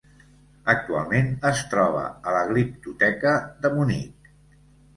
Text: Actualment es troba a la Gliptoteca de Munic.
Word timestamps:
Actualment 0.73 1.29
es 1.49 1.61
troba 1.75 2.03
a 2.31 2.35
la 2.37 2.41
Gliptoteca 2.53 3.37
de 3.67 3.75
Munic. 3.79 4.35